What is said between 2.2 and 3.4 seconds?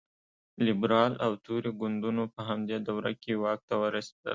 په همدې دوره کې